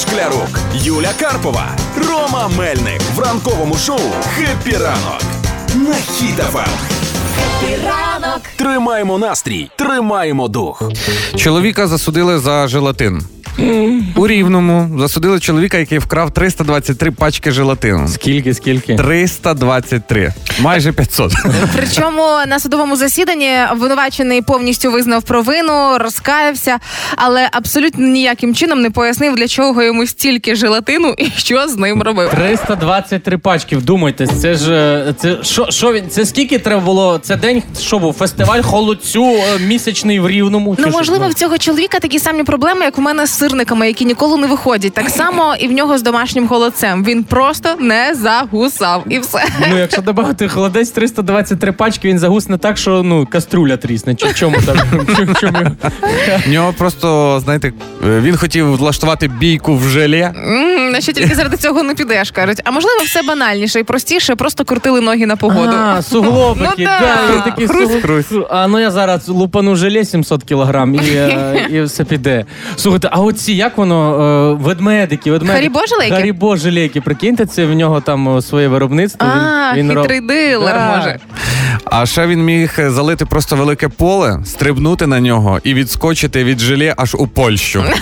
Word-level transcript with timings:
Шклярук, 0.00 0.58
Юля 0.74 1.12
Карпова, 1.20 1.66
Рома 2.08 2.48
Мельник 2.58 3.02
в 3.14 3.18
ранковому 3.18 3.74
шоу 3.76 4.00
«Хеппі 4.36 4.76
ранок» 4.76 5.22
на 5.74 5.94
Хіт-ФМ. 5.94 6.68
Ранок. 7.84 8.40
Тримаємо 8.56 9.18
настрій, 9.18 9.70
тримаємо 9.76 10.48
дух. 10.48 10.82
Чоловіка 11.36 11.86
засудили 11.86 12.38
за 12.38 12.68
желатин. 12.68 13.22
У 14.16 14.26
Рівному 14.26 14.98
засудили 14.98 15.40
чоловіка, 15.40 15.78
який 15.78 15.98
вкрав 15.98 16.30
323 16.30 17.10
пачки 17.10 17.50
желатину. 17.50 18.08
Скільки, 18.08 18.54
скільки? 18.54 18.94
323. 18.94 20.32
Майже 20.60 20.92
500. 20.92 21.32
Причому 21.76 22.22
на 22.46 22.60
судовому 22.60 22.96
засіданні 22.96 23.50
обвинувачений 23.72 24.42
повністю 24.42 24.90
визнав 24.90 25.22
провину, 25.22 25.98
розкаявся, 25.98 26.78
але 27.16 27.48
абсолютно 27.52 28.06
ніяким 28.06 28.54
чином 28.54 28.80
не 28.80 28.90
пояснив, 28.90 29.34
для 29.34 29.48
чого 29.48 29.82
йому 29.82 30.06
стільки 30.06 30.54
желатину 30.54 31.14
і 31.18 31.30
що 31.36 31.68
з 31.68 31.76
ним 31.76 32.02
робив. 32.02 32.30
323 32.30 33.38
пачки, 33.38 33.76
вдумайтесь, 33.76 34.40
це 34.40 34.54
ж 34.54 34.72
е, 34.72 35.14
це 35.18 35.36
що, 35.42 35.66
що 35.70 35.92
він? 35.92 36.10
Це 36.10 36.26
скільки 36.26 36.58
треба 36.58 36.80
було? 36.82 37.18
Це 37.22 37.36
день 37.36 37.62
що 37.80 37.98
був? 37.98 38.14
Фестиваль 38.14 38.62
холодцю 38.62 39.24
е, 39.24 39.58
місячний 39.66 40.20
в 40.20 40.28
рівному? 40.28 40.76
Ну, 40.78 40.84
Чи 40.84 40.90
що? 40.90 40.98
можливо, 40.98 41.28
в 41.28 41.34
цього 41.34 41.58
чоловіка 41.58 41.98
такі 41.98 42.18
самі 42.18 42.44
проблеми, 42.44 42.84
як 42.84 42.98
у 42.98 43.02
мене 43.02 43.26
з 43.26 43.47
сирниками, 43.48 43.86
які 43.86 44.04
ніколи 44.04 44.36
не 44.40 44.46
виходять. 44.46 44.92
Так 44.92 45.10
само 45.10 45.54
і 45.58 45.68
в 45.68 45.72
нього 45.72 45.98
з 45.98 46.02
домашнім 46.02 46.48
холодцем. 46.48 47.04
Він 47.04 47.24
просто 47.24 47.76
не 47.80 48.14
загусав 48.14 49.04
і 49.08 49.18
все. 49.18 49.44
Ну, 49.70 49.78
якщо 49.78 50.02
додати 50.02 50.48
холодець 50.48 50.90
323 50.90 51.72
пачки, 51.72 52.08
він 52.08 52.18
загусне 52.18 52.58
так, 52.58 52.78
що 52.78 53.02
ну 53.02 53.26
каструля 53.26 53.76
трісне. 53.76 54.14
Чи 54.14 54.26
в 54.26 54.34
чому 54.34 54.56
там? 54.66 54.76
В 56.46 56.50
нього 56.50 56.74
просто, 56.78 57.40
знаєте, 57.44 57.72
е, 58.06 58.20
він 58.20 58.36
хотів 58.36 58.76
влаштувати 58.76 59.28
бійку 59.28 59.76
в 59.76 59.82
желе. 59.88 60.32
На 60.88 61.00
що 61.00 61.12
тільки 61.12 61.34
заради 61.34 61.56
цього 61.56 61.82
не 61.82 61.94
підеш, 61.94 62.30
кажуть. 62.30 62.60
А 62.64 62.70
можливо, 62.70 63.02
все 63.04 63.22
банальніше 63.22 63.80
і 63.80 63.82
простіше, 63.82 64.34
просто 64.34 64.64
крутили 64.64 65.00
ноги 65.00 65.26
на 65.26 65.36
погоду. 65.36 65.72
А, 65.76 66.02
суглобики, 66.02 66.66
Ну 66.68 66.84
да, 66.84 67.00
да. 67.34 67.40
такий 67.40 67.66
Хрусь, 67.68 67.90
суг- 67.90 68.02
хрусь. 68.02 68.26
А 68.50 68.66
ну 68.68 68.78
я 68.80 68.90
зараз 68.90 69.28
лупану 69.28 69.76
желе 69.76 70.04
700 70.04 70.44
кілограм 70.44 70.94
і, 70.94 70.98
е, 71.14 71.66
і 71.70 71.80
все 71.82 72.04
піде. 72.04 72.44
Слухайте, 72.76 73.08
а 73.12 73.20
оці 73.20 73.52
як 73.52 73.78
воно? 73.78 74.54
е, 74.58 74.64
Ведмедики, 74.64 75.30
ведмедики. 75.30 75.58
Харібо 75.58 75.80
желейки? 75.88 76.14
Харібо 76.16 76.56
желейки. 76.56 77.00
Прикиньте, 77.00 77.46
це 77.46 77.66
в 77.66 77.74
нього 77.74 78.00
там 78.00 78.26
о, 78.28 78.42
своє 78.42 78.68
виробництво. 78.68 79.28
А, 79.28 79.72
він, 79.76 79.88
він 79.88 79.92
роб- 79.98 80.02
хитрий 80.02 80.20
дилер, 80.20 80.74
Да. 80.74 80.96
може. 80.96 81.18
А 81.84 82.06
ще 82.06 82.26
він 82.26 82.44
міг 82.44 82.74
залити 82.90 83.26
просто 83.26 83.56
велике 83.56 83.88
поле, 83.88 84.40
стрибнути 84.44 85.06
на 85.06 85.20
нього 85.20 85.60
і 85.64 85.74
відскочити 85.74 86.44
від 86.44 86.58
желе 86.58 86.94
аж 86.96 87.14
у 87.14 87.26
Польщу. 87.26 87.84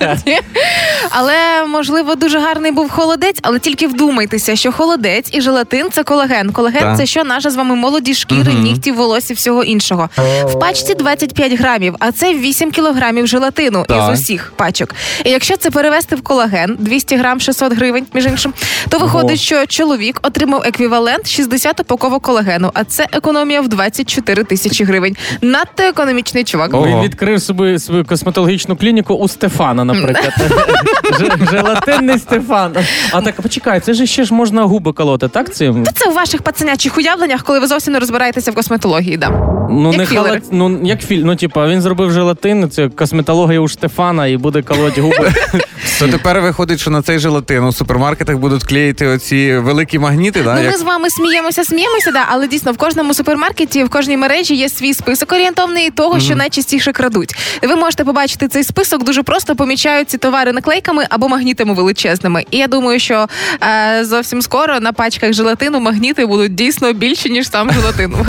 Але 1.10 1.66
можливо 1.66 2.14
дуже 2.14 2.38
гарний 2.38 2.72
був 2.72 2.90
холодець, 2.90 3.38
але 3.42 3.58
тільки 3.58 3.86
вдумайтеся, 3.86 4.56
що 4.56 4.72
холодець 4.72 5.28
і 5.32 5.40
желатин 5.40 5.86
це 5.92 6.02
колаген. 6.02 6.52
Колаген 6.52 6.80
Так. 6.80 6.96
це 6.96 7.06
що 7.06 7.24
наша 7.24 7.50
з 7.50 7.56
вами 7.56 7.74
молоді 7.74 8.14
шкіри, 8.14 8.52
нігті, 8.52 8.92
волосся, 8.92 9.34
всього 9.34 9.64
іншого. 9.64 10.08
В 10.44 10.58
пачці 10.58 10.94
25 10.94 11.52
грамів, 11.52 11.94
а 11.98 12.12
це 12.12 12.34
8 12.34 12.70
кілограмів 12.70 13.26
желатину 13.26 13.84
Так. 13.88 14.12
із 14.12 14.20
усіх 14.20 14.52
пачок. 14.56 14.94
І 15.24 15.30
якщо 15.30 15.56
це 15.56 15.70
перевести 15.70 16.16
в 16.16 16.22
колаген 16.22 16.76
200 16.78 17.16
грам 17.16 17.40
600 17.40 17.72
гривень, 17.72 18.06
між 18.14 18.26
іншим, 18.26 18.52
то 18.88 18.98
виходить, 18.98 19.40
що 19.40 19.66
чоловік 19.66 20.18
отримав 20.22 20.62
еквівалент 20.64 21.28
60 21.30 21.80
упаковок 21.80 22.22
колагену, 22.22 22.70
а 22.74 22.84
це 22.84 23.06
економія 23.12 23.60
в 23.60 23.68
24 23.68 24.44
тисячі 24.44 24.84
гривень. 24.84 25.16
Надто 25.42 25.82
економічний 25.82 26.44
чувак. 26.44 26.74
Ого. 26.74 26.86
Він 26.86 27.00
відкрив 27.00 27.42
собі 27.42 27.78
свою 27.78 28.04
косметологічну 28.04 28.76
клініку 28.76 29.14
у 29.14 29.28
Стефана, 29.28 29.84
наприклад. 29.84 30.32
Желатинний 31.50 32.18
Стефан. 32.18 32.76
А 33.12 33.20
так 33.22 33.40
почекай, 33.40 33.80
це 33.80 33.94
ж 33.94 34.06
ще 34.06 34.24
ж 34.24 34.34
можна 34.34 34.62
губи 34.62 34.92
колоти, 34.92 35.28
так 35.28 35.54
цим? 35.54 35.82
Та 35.84 35.92
Це 35.92 36.08
у 36.10 36.12
ваших 36.12 36.42
пацанячих 36.42 36.98
уявленнях, 36.98 37.42
коли 37.42 37.58
ви 37.60 37.66
зовсім 37.66 37.92
не 37.92 37.98
розбираєтеся 37.98 38.50
в 38.50 38.54
косметології. 38.54 39.16
Да. 39.16 39.30
Ну 39.70 39.88
Як 39.90 39.98
не 39.98 40.06
філери. 40.06 40.28
халат, 40.28 40.42
ну 40.50 40.80
як 40.84 41.00
філь. 41.02 41.22
Ну 41.24 41.36
типа 41.36 41.68
він 41.68 41.80
зробив 41.82 42.10
желатин, 42.12 42.70
це 42.70 42.88
косметологія 42.88 43.60
у 43.60 43.68
Штефана 43.68 44.26
і 44.26 44.36
буде 44.36 44.62
колоть 44.62 44.98
губи. 44.98 45.32
То 45.98 46.08
тепер 46.08 46.40
виходить, 46.40 46.80
що 46.80 46.90
на 46.90 47.02
цей 47.02 47.18
желатин 47.18 47.64
у 47.64 47.72
супермаркетах 47.72 48.36
будуть 48.36 48.64
клеїти 48.64 49.06
оці 49.06 49.56
великі 49.56 49.98
магніти, 49.98 50.42
да? 50.42 50.54
Ну, 50.54 50.62
як- 50.62 50.72
ми 50.72 50.78
з 50.78 50.82
вами 50.82 51.10
сміємося, 51.10 51.64
сміємося, 51.64 52.10
да, 52.12 52.24
але 52.28 52.48
дійсно 52.48 52.72
в 52.72 52.76
кожному 52.76 53.14
супермаркеті, 53.14 53.84
в 53.84 53.88
кожній 53.88 54.16
мережі 54.16 54.54
є 54.54 54.68
свій 54.68 54.94
список 54.94 55.32
орієнтовний 55.32 55.90
того, 55.90 56.20
що 56.20 56.36
найчастіше 56.36 56.92
крадуть. 56.92 57.36
Ви 57.62 57.76
можете 57.76 58.04
побачити 58.04 58.48
цей 58.48 58.64
список 58.64 59.04
дуже 59.04 59.22
просто 59.22 59.56
помічають 59.56 60.10
ці 60.10 60.18
товари 60.18 60.52
наклейками 60.52 60.85
або 61.10 61.28
магнітами 61.28 61.74
величезними. 61.74 62.44
І 62.50 62.58
я 62.58 62.66
думаю, 62.66 63.00
що 63.00 63.26
е, 63.62 64.04
зовсім 64.04 64.42
скоро 64.42 64.80
на 64.80 64.92
пачках 64.92 65.32
желатину 65.32 65.80
магніти 65.80 66.26
будуть 66.26 66.54
дійсно 66.54 66.92
більші 66.92 67.30
ніж 67.30 67.50
сам 67.50 67.72
желатин. 67.72 68.16